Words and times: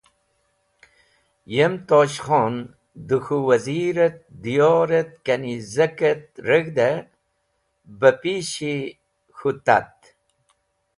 Yem 1.53 1.73
Tosh 1.87 2.19
Khon 2.25 2.55
dẽ 3.07 3.21
k̃hũ 3.23 3.39
Wazir 3.47 3.97
et 4.07 4.17
diyor 4.43 4.89
et 4.99 5.11
kanizek 5.25 5.97
et 6.11 6.25
reg̃hde 6.47 6.91
beh 7.99 8.17
pish-e 8.21 8.75
k̃hũ 9.37 9.51
tat. 9.65 9.93